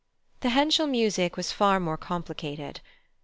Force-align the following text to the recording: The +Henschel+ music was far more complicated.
The 0.39 0.49
+Henschel+ 0.49 0.87
music 0.87 1.37
was 1.37 1.51
far 1.51 1.79
more 1.79 1.95
complicated. 1.95 2.81